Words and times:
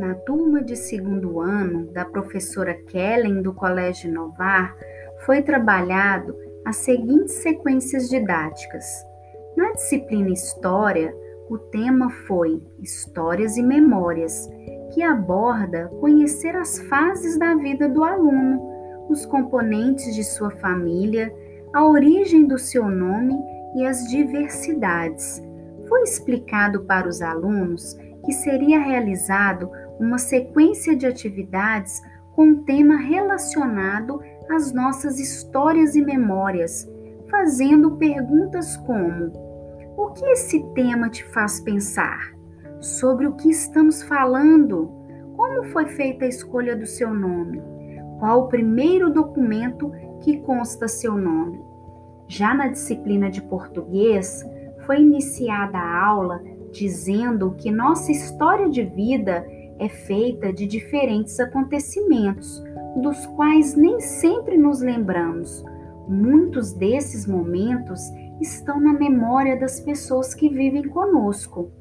Na 0.00 0.14
turma 0.14 0.62
de 0.62 0.76
segundo 0.76 1.40
ano 1.40 1.92
da 1.92 2.06
professora 2.06 2.72
Kellen 2.72 3.42
do 3.42 3.52
Colégio 3.52 4.10
Novar, 4.10 4.74
foi 5.26 5.42
trabalhado 5.42 6.34
as 6.64 6.76
seguintes 6.76 7.34
sequências 7.34 8.08
didáticas. 8.08 8.82
Na 9.54 9.72
disciplina 9.72 10.30
História, 10.30 11.14
o 11.50 11.58
tema 11.58 12.08
foi 12.26 12.62
Histórias 12.82 13.58
e 13.58 13.62
Memórias, 13.62 14.48
que 14.94 15.02
aborda 15.02 15.88
conhecer 16.00 16.56
as 16.56 16.78
fases 16.88 17.38
da 17.38 17.54
vida 17.56 17.86
do 17.86 18.02
aluno, 18.02 19.06
os 19.10 19.26
componentes 19.26 20.14
de 20.14 20.24
sua 20.24 20.50
família, 20.50 21.30
a 21.74 21.84
origem 21.84 22.46
do 22.46 22.58
seu 22.58 22.88
nome 22.88 23.38
e 23.76 23.84
as 23.84 24.08
diversidades. 24.08 25.42
Foi 25.86 26.04
explicado 26.04 26.84
para 26.84 27.06
os 27.06 27.20
alunos 27.20 27.98
que 28.24 28.32
seria 28.32 28.78
realizado 28.78 29.70
uma 30.00 30.18
sequência 30.18 30.96
de 30.96 31.06
atividades 31.06 32.02
com 32.34 32.44
um 32.44 32.64
tema 32.64 32.96
relacionado 32.96 34.20
às 34.50 34.72
nossas 34.72 35.20
histórias 35.20 35.94
e 35.94 36.02
memórias, 36.02 36.90
fazendo 37.28 37.96
perguntas 37.96 38.76
como: 38.78 39.30
O 39.96 40.08
que 40.12 40.24
esse 40.24 40.64
tema 40.74 41.10
te 41.10 41.22
faz 41.24 41.60
pensar? 41.60 42.34
Sobre 42.80 43.26
o 43.26 43.34
que 43.34 43.50
estamos 43.50 44.02
falando? 44.02 44.90
Como 45.36 45.64
foi 45.64 45.86
feita 45.86 46.24
a 46.24 46.28
escolha 46.28 46.74
do 46.74 46.86
seu 46.86 47.12
nome? 47.12 47.62
Qual 48.18 48.44
o 48.44 48.48
primeiro 48.48 49.10
documento 49.10 49.92
que 50.22 50.38
consta 50.38 50.88
seu 50.88 51.16
nome? 51.16 51.62
Já 52.26 52.54
na 52.54 52.68
disciplina 52.68 53.30
de 53.30 53.42
português, 53.42 54.44
foi 54.86 55.00
iniciada 55.00 55.78
a 55.78 56.06
aula 56.06 56.42
dizendo 56.70 57.52
que 57.52 57.70
nossa 57.70 58.12
história 58.12 58.68
de 58.68 58.84
vida 58.84 59.44
é 59.80 59.88
feita 59.88 60.52
de 60.52 60.66
diferentes 60.66 61.40
acontecimentos, 61.40 62.62
dos 62.96 63.24
quais 63.28 63.74
nem 63.74 63.98
sempre 63.98 64.58
nos 64.58 64.80
lembramos. 64.82 65.64
Muitos 66.06 66.74
desses 66.74 67.26
momentos 67.26 67.98
estão 68.40 68.78
na 68.78 68.92
memória 68.92 69.58
das 69.58 69.80
pessoas 69.80 70.34
que 70.34 70.50
vivem 70.50 70.86
conosco. 70.86 71.72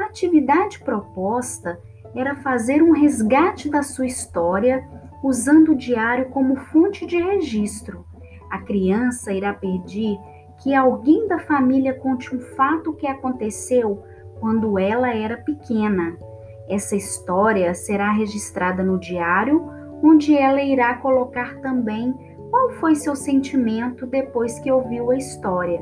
A 0.00 0.04
atividade 0.04 0.80
proposta 0.80 1.78
era 2.14 2.34
fazer 2.36 2.82
um 2.82 2.92
resgate 2.92 3.70
da 3.70 3.82
sua 3.82 4.06
história 4.06 4.88
usando 5.22 5.72
o 5.72 5.76
diário 5.76 6.30
como 6.30 6.56
fonte 6.56 7.04
de 7.04 7.18
registro. 7.18 8.06
A 8.50 8.60
criança 8.62 9.30
irá 9.32 9.52
pedir 9.52 10.18
que 10.62 10.74
alguém 10.74 11.28
da 11.28 11.38
família 11.38 11.92
conte 11.92 12.34
um 12.34 12.40
fato 12.40 12.94
que 12.94 13.06
aconteceu 13.06 14.02
quando 14.40 14.78
ela 14.78 15.14
era 15.14 15.36
pequena. 15.36 16.16
Essa 16.68 16.96
história 16.96 17.72
será 17.74 18.10
registrada 18.10 18.82
no 18.82 18.98
diário, 18.98 19.70
onde 20.02 20.36
ela 20.36 20.62
irá 20.62 20.94
colocar 20.96 21.60
também 21.60 22.12
qual 22.50 22.70
foi 22.80 22.94
seu 22.94 23.14
sentimento 23.14 24.06
depois 24.06 24.58
que 24.58 24.70
ouviu 24.70 25.10
a 25.10 25.16
história. 25.16 25.80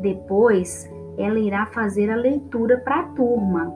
Depois, 0.00 0.90
ela 1.16 1.38
irá 1.38 1.66
fazer 1.66 2.10
a 2.10 2.16
leitura 2.16 2.78
para 2.78 3.00
a 3.00 3.08
turma. 3.10 3.72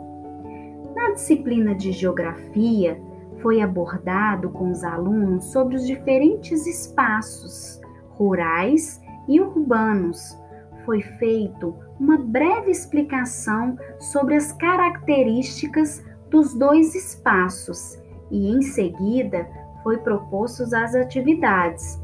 Na 0.94 1.12
disciplina 1.12 1.74
de 1.74 1.92
Geografia, 1.92 3.00
foi 3.40 3.62
abordado 3.62 4.50
com 4.50 4.70
os 4.70 4.84
alunos 4.84 5.46
sobre 5.46 5.76
os 5.76 5.86
diferentes 5.86 6.66
espaços 6.66 7.80
rurais 8.10 9.00
e 9.26 9.40
urbanos. 9.40 10.38
Foi 10.84 11.00
feito 11.00 11.74
uma 11.98 12.18
breve 12.18 12.70
explicação 12.70 13.76
sobre 13.98 14.34
as 14.34 14.52
características 14.52 16.04
dos 16.30 16.54
dois 16.54 16.94
espaços 16.94 17.98
e, 18.30 18.50
em 18.50 18.62
seguida, 18.62 19.48
foi 19.82 19.98
propostos 19.98 20.72
as 20.72 20.94
atividades. 20.94 22.00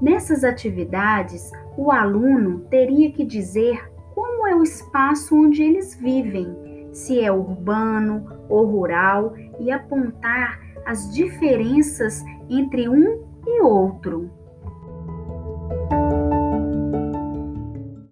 Nessas 0.00 0.44
atividades, 0.44 1.50
o 1.76 1.90
aluno 1.90 2.60
teria 2.70 3.10
que 3.12 3.24
dizer 3.24 3.90
como 4.14 4.46
é 4.46 4.54
o 4.54 4.62
espaço 4.62 5.34
onde 5.36 5.62
eles 5.62 5.94
vivem, 5.94 6.88
se 6.92 7.20
é 7.20 7.32
urbano 7.32 8.26
ou 8.48 8.66
rural, 8.66 9.34
e 9.58 9.70
apontar 9.70 10.60
as 10.84 11.12
diferenças 11.12 12.22
entre 12.48 12.88
um 12.88 13.24
e 13.46 13.62
outro. 13.62 14.30